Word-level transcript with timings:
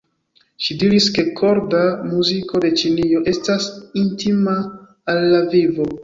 Ŝi 0.67 0.75
diris, 0.83 1.07
ke 1.17 1.25
korda 1.39 1.81
muziko 2.13 2.61
de 2.63 2.71
Ĉinio 2.81 3.21
estas 3.31 3.67
intima 4.05 4.55
al 5.15 5.21
la 5.35 5.43
vivo. 5.53 5.87